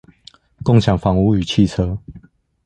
[0.63, 1.95] 共享房屋與汽車